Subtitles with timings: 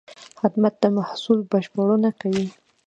[0.39, 2.47] خدمت د محصول بشپړونه کوي.